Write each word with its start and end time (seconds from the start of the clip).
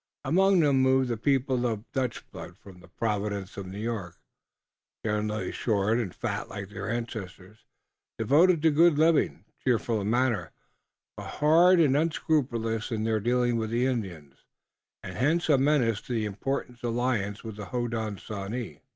Among 0.25 0.61
them 0.61 0.81
moved 0.81 1.09
the 1.09 1.15
people 1.15 1.67
of 1.67 1.85
Dutch 1.91 2.25
blood 2.31 2.57
from 2.57 2.79
the 2.79 2.87
province 2.87 3.55
of 3.55 3.67
New 3.67 3.77
York, 3.77 4.17
generally 5.05 5.51
short 5.51 5.99
and 5.99 6.11
fat 6.11 6.49
like 6.49 6.69
their 6.69 6.89
ancestors, 6.89 7.65
devoted 8.17 8.63
to 8.63 8.71
good 8.71 8.97
living, 8.97 9.45
cheerful 9.63 10.01
in 10.01 10.09
manner, 10.09 10.53
but 11.15 11.27
hard 11.33 11.79
and 11.79 11.95
unscrupulous 11.95 12.89
in 12.91 13.03
their 13.03 13.19
dealing 13.19 13.57
with 13.57 13.69
the 13.69 13.85
Indians, 13.85 14.37
and 15.03 15.15
hence 15.17 15.49
a 15.49 15.59
menace 15.59 16.01
to 16.01 16.13
the 16.13 16.25
important 16.25 16.81
alliance 16.81 17.43
with 17.43 17.57
the 17.57 17.65
Hodenosaunee. 17.67 18.81